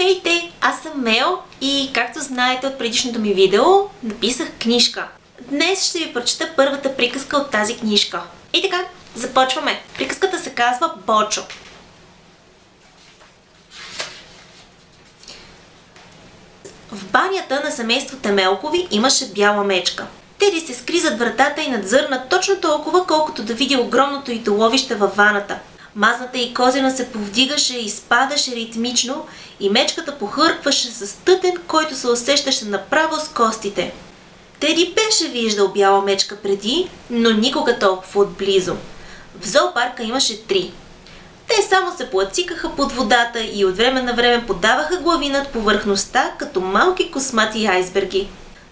[0.00, 3.64] Здравейте, аз съм Мел и както знаете от предишното ми видео,
[4.02, 5.08] написах книжка.
[5.40, 8.22] Днес ще ви прочета първата приказка от тази книжка.
[8.52, 8.84] И така,
[9.14, 9.82] започваме.
[9.96, 11.42] Приказката се казва Бочо.
[16.92, 20.06] В банята на семейство Темелкови имаше бяла мечка.
[20.38, 24.94] Теди се скри зад вратата и надзърна точно толкова, колкото да види огромното й доловище
[24.94, 25.58] във ваната.
[25.96, 29.26] Мазната и козина се повдигаше и спадаше ритмично
[29.60, 33.92] и мечката похъркваше с тътен, който се усещаше направо с костите.
[34.60, 38.76] Теди беше виждал бяла мечка преди, но никога толкова отблизо.
[39.40, 40.72] В зоопарка имаше три.
[41.48, 46.30] Те само се плацикаха под водата и от време на време подаваха глави над повърхността,
[46.38, 48.28] като малки космати айсберги.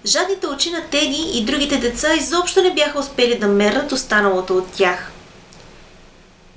[0.07, 4.73] Жадните очи на Теди и другите деца изобщо не бяха успели да мернат останалото от
[4.73, 5.11] тях.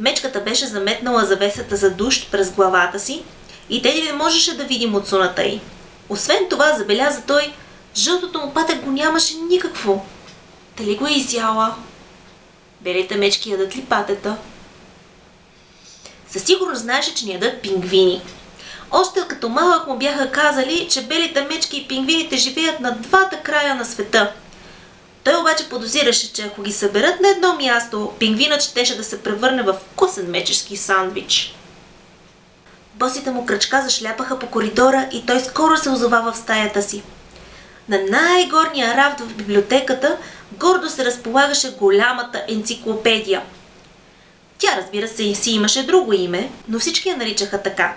[0.02, 3.24] Мечката беше заметнала завесата за душ през главата си
[3.70, 5.62] и Теди не можеше да види муцуната й.
[6.10, 7.54] Освен това, забеляза той,
[7.96, 10.06] жълтото му пате го нямаше никакво.
[10.78, 11.76] Дали го е изяла?
[12.82, 14.36] Белите мечки ядат ли патета?
[16.30, 18.22] Със сигурност знаеше, че ни ядат пингвини.
[18.92, 23.76] Още като малък му бяха казали, че белите мечки и пингвините живеят на двата края
[23.76, 24.32] на света.
[25.24, 29.64] Той обаче подозираше, че ако ги съберат на едно място, пингвинът щеше да се превърне
[29.64, 31.56] в вкусен мечешки сандвич.
[32.96, 37.04] Босите му кръчка зашляпаха по коридора и той скоро се озовава в стаята си.
[37.90, 40.18] На най-горния рафт в библиотеката
[40.52, 43.42] гордо се разполагаше голямата енциклопедия.
[44.58, 47.96] Тя, разбира се, си имаше друго име, но всички я наричаха така.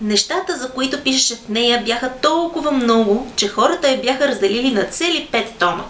[0.00, 4.84] Нещата, за които пишеше в нея, бяха толкова много, че хората я бяха разделили на
[4.84, 5.84] цели пет тома.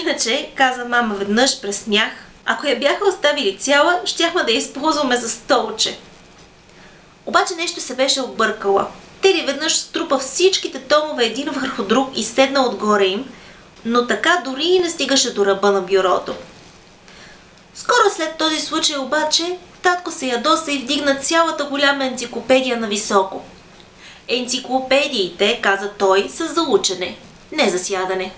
[0.00, 2.10] Иначе, каза мама веднъж през смях,
[2.44, 5.98] ако я бяха оставили цяла, щяхме да я използваме за столче.
[7.26, 8.86] Обаче нещо се беше объркала.
[9.22, 13.24] Тери веднъж струпа всичките томове един върху друг и седна отгоре им,
[13.84, 16.34] но така дори и не стигаше до ръба на бюрото.
[17.74, 23.42] Скоро след този случай обаче, татко се ядоса и вдигна цялата голяма енциклопедия на високо.
[24.28, 27.18] Енциклопедиите, каза той, са за учене,
[27.52, 28.32] не за сядане.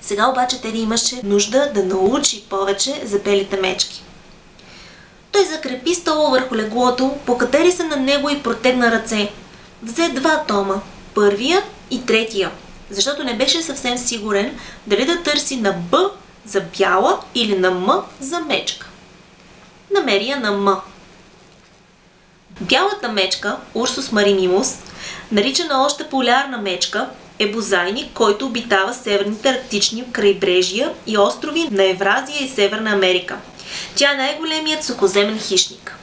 [0.00, 4.02] Сега обаче Теди имаше нужда да научи повече за белите мечки.
[5.32, 9.32] Той закрепи стола върху леглото, покатери се на него и протегна ръце.
[9.82, 10.74] Взе два тома,
[11.14, 12.50] първия и третия,
[12.90, 16.10] защото не беше съвсем сигурен дали да търси на Б
[16.46, 18.86] за бяла или на М за мечка.
[19.90, 20.80] Намери я на М.
[22.60, 24.74] Бялата мечка, Урсус маримимус,
[25.32, 27.08] наричана още полярна мечка,
[27.38, 33.36] е бозайник, който обитава северните арктични крайбрежия и острови на Евразия и Северна Америка.
[33.94, 35.98] Тя е най-големият сухоземен хищник.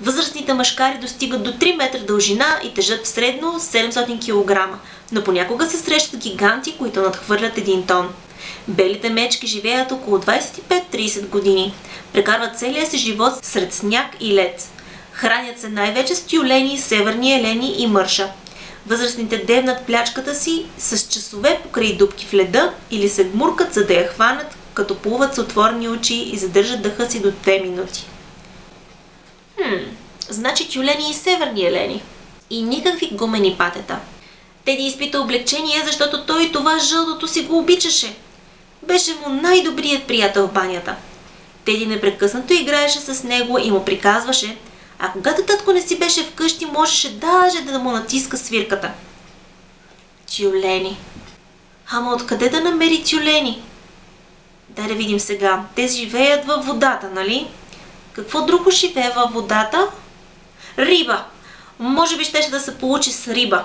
[0.00, 4.78] Възрастните мъжкари достигат до 3 метра дължина и тежат в средно 700 кг,
[5.12, 8.08] но понякога се срещат гиганти, които надхвърлят 1 тон.
[8.68, 11.74] Белите мечки живеят около 25-30 години.
[12.12, 14.68] Прекарват целия си живот сред сняг и лед.
[15.12, 18.28] Хранят се най-вече с тюлени, северни елени и мърша.
[18.86, 23.94] Възрастните девнат плячката си с часове покрай дубки в леда или се гмуркат, за да
[23.94, 28.06] я хванат, като плуват с отворени очи и задържат дъха си до 2 минути.
[29.56, 29.74] Хм,
[30.28, 32.02] значи тюлени и северни елени.
[32.50, 33.98] И никакви гумени патета.
[34.64, 38.16] Теди изпита облегчение, защото той това жълтото си го обичаше.
[38.82, 40.96] Беше му най-добрият приятел в банята.
[41.64, 44.56] Теди непрекъснато играеше с него и му приказваше,
[44.98, 48.90] а когато татко не си беше вкъщи, можеше даже да му натиска свирката.
[50.36, 50.98] Тюлени.
[51.90, 53.62] Ама откъде да намери тюлени?
[54.68, 55.64] Дай да видим сега.
[55.74, 57.48] Те живеят във водата, нали?
[58.12, 59.88] Какво друго живее във водата?
[60.78, 61.24] Риба!
[61.78, 63.64] Може би щеше да се получи с риба.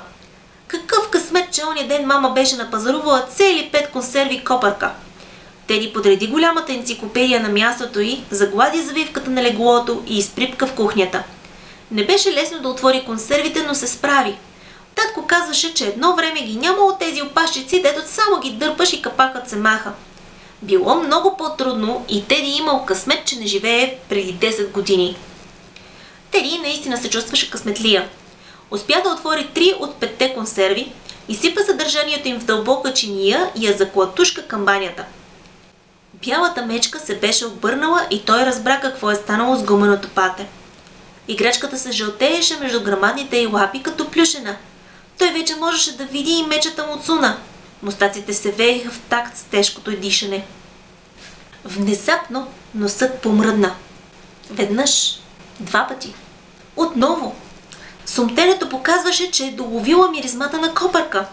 [0.68, 4.92] Какъв късмет, че ония ден мама беше напазарувала цели пет консерви копърка.
[5.72, 11.24] Теди подреди голямата енциклопедия на мястото й, заглади завивката на леглото и изприпка в кухнята.
[11.92, 14.38] Не беше лесно да отвори консервите, но се справи.
[14.96, 19.50] Татко казваше, че едно време ги нямало тези опашчици, дето само ги дърпаш и капакът
[19.50, 19.92] се маха.
[20.62, 25.18] Било много по-трудно и Теди имал късмет, че не живее преди 10 години.
[26.32, 28.10] Теди наистина се чувстваше късметлия.
[28.72, 30.94] Успя да отвори три от петте консерви,
[31.30, 35.06] изсипа съдържанието им в дълбока чиния и я заклатушка към банята.
[36.26, 40.48] Бялата мечка се беше обърнала и той разбра какво е станало с гуменото пате.
[41.28, 44.56] Играчката се жълтееше между грамадните й лапи като плюшена.
[45.18, 47.38] Той вече можеше да види и мечата му цуна.
[47.84, 50.46] Мустаците се вееха в такт с тежкото дишане.
[51.66, 53.76] Внезапно носът помръдна.
[54.50, 55.20] Веднъж,
[55.60, 56.14] два пъти,
[56.76, 57.36] отново.
[58.06, 61.26] Сумтенето показваше, че е доловила миризмата на копърка.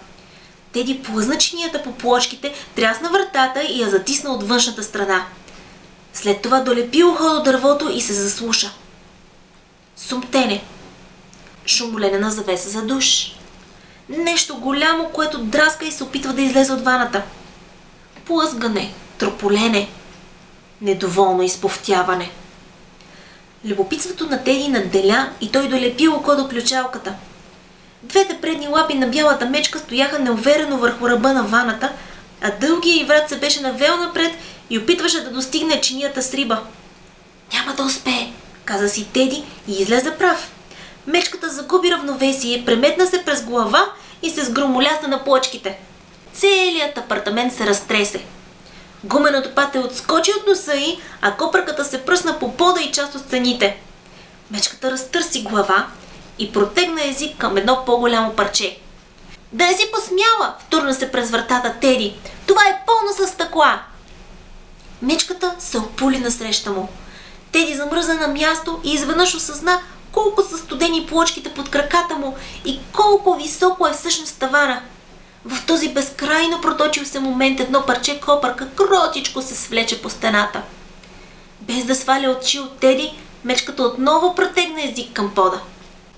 [0.73, 5.27] Теди плъзна чинията по плочките, трясна вратата и я затисна от външната страна.
[6.13, 8.71] След това долепи ухо до дървото и се заслуша.
[9.97, 10.65] Сумтене.
[11.67, 13.33] Шумоленена завеса за душ.
[14.09, 17.23] Нещо голямо, което драска и се опитва да излезе от ваната.
[18.27, 19.89] Плъзгане, трополене,
[20.81, 22.31] недоволно изповтяване.
[23.65, 27.15] Любопитството на Теди надделя и той долепи око до ключалката.
[28.03, 31.93] Двете предни лапи на бялата мечка стояха неуверено върху ръба на ваната,
[32.43, 34.33] а дългия и врат се беше навел напред
[34.71, 36.63] и опитваше да достигне чинията с риба.
[37.55, 38.33] Няма да успее,
[38.65, 40.51] каза си Теди и излезе прав.
[41.07, 43.85] Мечката загуби равновесие, преметна се през глава
[44.23, 45.79] и се сгромолясна на плочките.
[46.33, 48.25] Целият апартамент се разтресе.
[49.05, 53.23] Гуменото пате отскочи от носа й, а копърката се пръсна по пода и част от
[53.23, 53.77] стените.
[54.51, 55.87] Мечката разтърси глава
[56.39, 58.79] и протегна език към едно по-голямо парче.
[59.53, 62.15] Да не си посмяла, втурна се през вратата Теди.
[62.47, 63.81] Това е пълно с стъкла.
[65.03, 66.89] Мечката се опули насреща му.
[67.53, 69.81] Теди замръзна на място и изведнъж осъзна
[70.13, 74.83] колко са студени плочките под краката му и колко високо е всъщност тавана.
[75.45, 80.63] В този безкрайно проточил се момент едно парче копърка кротичко се свлече по стената.
[81.61, 83.15] Без да сваля очи от Теди,
[83.45, 85.61] мечката отново протегна език към пода.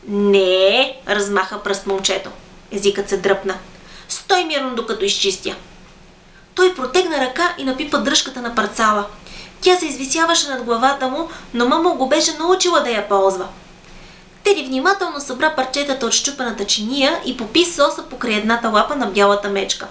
[0.09, 2.31] Не, размаха пръст момчето.
[2.73, 3.59] Езикът се дръпна.
[4.09, 5.57] Стой мирно, докато изчистя.
[6.55, 9.07] Той протегна ръка и напипа дръжката на парцала.
[9.61, 13.49] Тя се извисяваше над главата му, но мама го беше научила да я ползва.
[14.45, 19.49] Теди внимателно събра парчетата от щупената чиния и попи соса покрай едната лапа на бялата
[19.49, 19.87] мечка.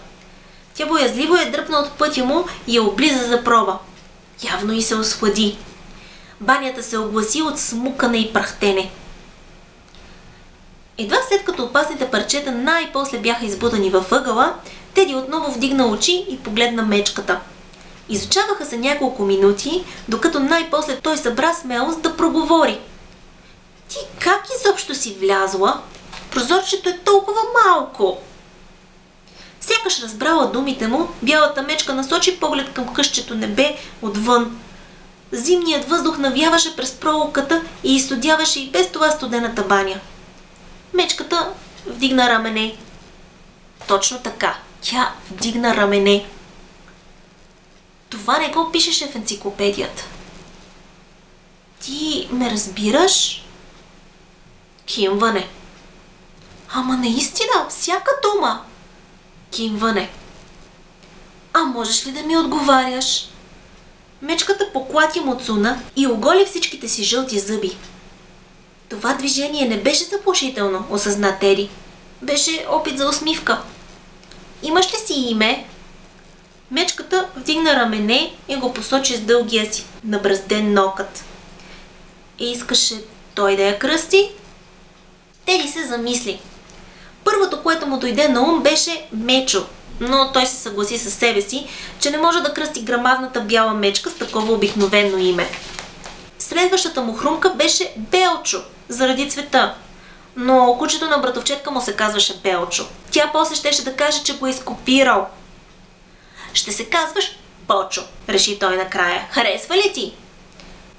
[0.73, 3.77] Тя боязливо е дръпна от пътя му и я облиза за проба.
[4.51, 5.57] Явно и се осхлади.
[6.41, 8.91] Банята се огласи от смукане и прахтене.
[10.99, 14.53] Едва след като опасните парчета най-после бяха избудани във ъгъла,
[14.93, 17.39] Теди отново вдигна очи и погледна мечката.
[18.09, 22.79] Изучаваха се няколко минути, докато най-после той събра смелост да проговори.
[23.87, 25.79] Ти как изобщо си влязла?
[26.31, 28.17] Прозорчето е толкова малко.
[29.61, 34.59] Сякаш разбрала думите му, бялата мечка насочи поглед към къщето небе отвън.
[35.31, 39.95] Зимният въздух навяваше през пролуката и изстудяваше и без това студената баня.
[40.93, 41.53] Мечката
[41.85, 42.77] вдигна рамене.
[43.87, 44.57] Точно така.
[44.81, 46.25] Тя вдигна рамене.
[48.09, 50.03] Това не го пишеше в енциклопедията.
[51.79, 53.45] Ти ме разбираш?
[54.85, 55.47] Кимване.
[56.73, 58.61] Ама наистина, всяка дума.
[59.51, 60.09] Кимване.
[61.53, 63.29] А можеш ли да ми отговаряш?
[64.21, 67.77] Мечката поклати Муцуна и оголи всичките си жълти зъби.
[68.89, 71.69] Това движение не беше заплашително, осъзна Тери.
[72.21, 73.61] Беше опит за усмивка.
[74.63, 75.65] Имаш ли си име?
[76.71, 81.23] Мечката вдигна рамене и го посочи с дългия си, набразден нокът.
[82.39, 82.95] И искаше
[83.35, 84.31] той да я кръсти?
[85.45, 86.41] Тери се замисли.
[87.23, 89.65] Първото, което му дойде на ум беше Мечо,
[89.99, 91.67] но той се съгласи със себе си,
[91.99, 95.49] че не може да кръсти грамадната бяла мечка с такова обикновено име.
[96.59, 99.75] Следващата му хрумка беше Белчо, заради цвета.
[100.35, 102.85] Но кучето на братовчетка му се казваше Белчо.
[103.11, 105.27] Тя после щеше да каже, че го е изкопирал.
[106.53, 109.27] Ще се казваш Бочо, реши той накрая.
[109.31, 110.13] Харесва ли ти?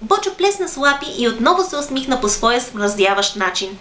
[0.03, 3.79] Бочо плесна с лапи и отново се усмихна по своя смръздяващ начин.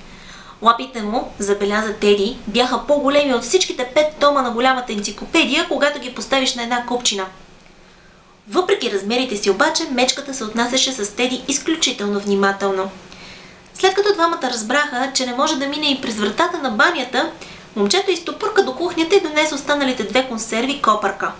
[0.62, 6.15] Лапите му, забеляза Теди, бяха по-големи от всичките пет тома на голямата енциклопедия, когато ги
[6.15, 7.25] поставиш на една купчина.
[8.51, 12.91] Въпреки размерите си обаче, мечката се отнасяше с Теди изключително внимателно.
[13.74, 17.32] След като двамата разбраха, че не може да мине и през вратата на банята,
[17.75, 21.32] момчето изтопурка до кухнята и донесе останалите две консерви копърка.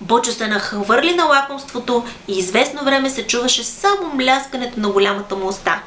[0.00, 5.46] Бочо се нахвърли на лакомството и известно време се чуваше само мляскането на голямата му
[5.46, 5.82] уста.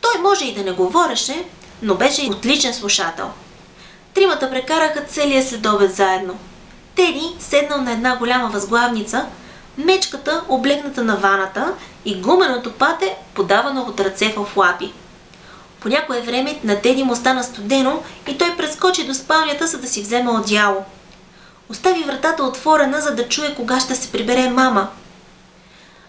[0.00, 1.44] Той може и да не говореше,
[1.82, 3.30] но беше отличен слушател.
[4.14, 6.38] Тримата прекараха целия следобед заедно.
[6.98, 9.26] Теди седнал на една голяма възглавница,
[9.76, 11.72] мечката облегната на ваната
[12.04, 14.92] и гуменото пате подавано от ръце в лапи.
[15.80, 19.88] По някое време на Теди му стана студено и той прескочи до спалнята, за да
[19.88, 20.84] си вземе одяло.
[21.68, 24.88] Остави вратата отворена, за да чуе кога ще се прибере мама.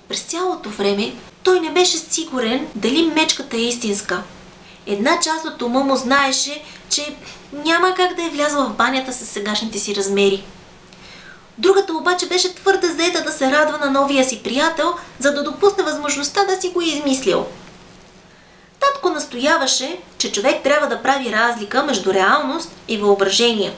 [0.07, 4.23] През цялото време той не беше сигурен дали мечката е истинска.
[4.85, 7.15] Една част от ума му знаеше, че
[7.53, 10.43] няма как да е влязла в банята с сегашните си размери.
[11.59, 15.83] Другата обаче беше твърде заета да се радва на новия си приятел, за да допусне
[15.83, 17.45] възможността да си го е измислил.
[18.79, 23.73] Та Татко настояваше, че човек трябва да прави разлика между реалност и въображение.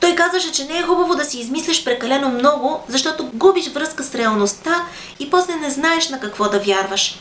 [0.00, 4.14] Той казаше, че не е хубаво да си измислиш прекалено много, защото губиш връзка с
[4.14, 4.84] реалността
[5.18, 7.20] и после не знаеш на какво да вярваш.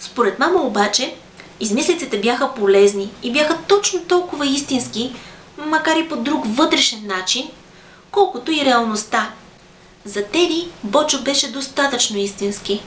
[0.00, 1.14] Според мама обаче,
[1.60, 5.14] измислиците бяха полезни и бяха точно толкова истински,
[5.58, 7.50] макар и по друг вътрешен начин,
[8.10, 9.30] колкото и реалността.
[10.04, 12.82] За Теди Бочо беше достатъчно истински.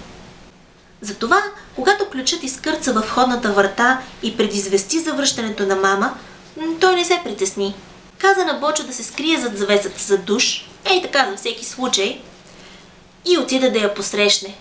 [1.01, 1.43] Затова,
[1.75, 6.13] когато ключът изкърца във входната врата и предизвести завръщането на мама,
[6.79, 7.75] той не се притесни.
[8.17, 12.21] Каза на Бочо да се скрие зад завесата за душ, ей така за всеки случай,
[13.25, 14.55] и отида да я посрещне.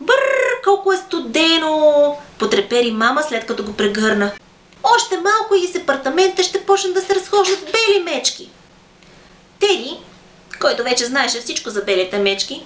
[0.00, 2.16] Бррр, колко е студено!
[2.38, 4.30] Потрепери мама след като го прегърна.
[4.82, 8.50] Още малко и с апартамента ще почнат да се разхождат бели мечки.
[9.60, 9.96] Теди,
[10.60, 12.62] който вече знаеше всичко за белите мечки,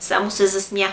[0.00, 0.92] само се засмя.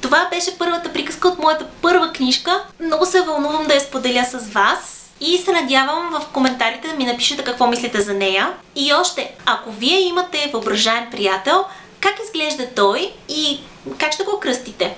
[0.00, 2.64] Това беше първата приказка от моята първа книжка.
[2.80, 7.04] Много се вълнувам да я споделя с вас и се надявам в коментарите да ми
[7.04, 8.52] напишете какво мислите за нея.
[8.76, 11.64] И още, ако вие имате въображаем приятел,
[12.00, 13.60] как изглежда той и
[13.98, 14.96] как ще го кръстите?